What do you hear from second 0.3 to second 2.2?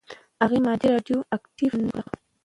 هغې ماده «راډیواکټیف» نوم کړه.